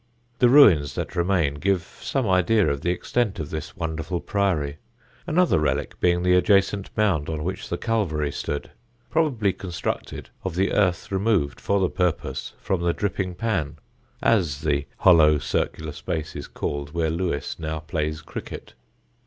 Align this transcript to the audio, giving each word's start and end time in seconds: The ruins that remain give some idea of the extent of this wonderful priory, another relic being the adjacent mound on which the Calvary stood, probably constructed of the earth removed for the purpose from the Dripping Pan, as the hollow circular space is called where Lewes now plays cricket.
The 0.39 0.49
ruins 0.49 0.95
that 0.95 1.15
remain 1.15 1.59
give 1.59 1.83
some 2.01 2.27
idea 2.27 2.67
of 2.67 2.81
the 2.81 2.89
extent 2.89 3.37
of 3.39 3.51
this 3.51 3.77
wonderful 3.77 4.19
priory, 4.19 4.79
another 5.27 5.59
relic 5.59 5.99
being 5.99 6.23
the 6.23 6.33
adjacent 6.33 6.89
mound 6.97 7.29
on 7.29 7.43
which 7.43 7.69
the 7.69 7.77
Calvary 7.77 8.31
stood, 8.31 8.71
probably 9.11 9.53
constructed 9.53 10.31
of 10.43 10.55
the 10.55 10.71
earth 10.73 11.11
removed 11.11 11.61
for 11.61 11.79
the 11.79 11.87
purpose 11.87 12.53
from 12.59 12.81
the 12.81 12.93
Dripping 12.93 13.35
Pan, 13.35 13.77
as 14.23 14.61
the 14.61 14.87
hollow 14.97 15.37
circular 15.37 15.91
space 15.91 16.35
is 16.35 16.47
called 16.47 16.95
where 16.95 17.11
Lewes 17.11 17.57
now 17.59 17.79
plays 17.79 18.23
cricket. 18.23 18.73